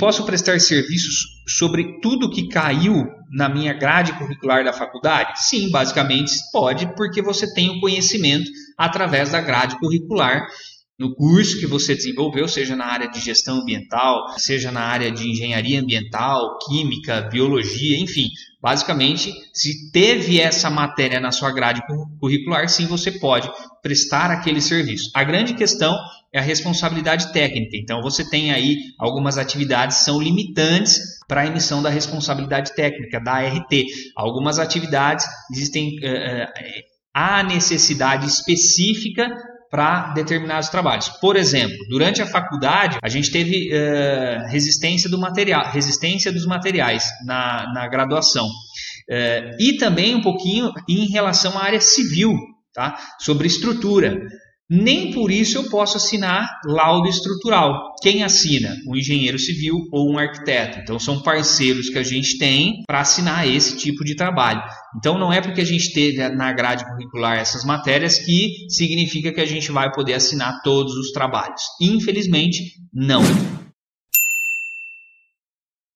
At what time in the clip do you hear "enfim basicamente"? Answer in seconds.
17.98-19.32